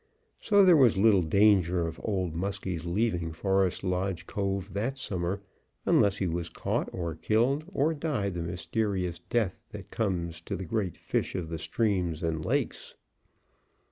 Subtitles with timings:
[0.41, 5.43] So there was little danger of Old Muskie's leaving Forest Lodge Cove that summer
[5.85, 10.65] unless he was caught or killed or died the mysterious death that comes to the
[10.65, 12.95] great fish of the streams and lakes.